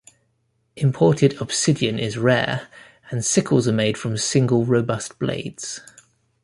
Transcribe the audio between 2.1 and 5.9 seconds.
rare, and sickles are made from single robust blades.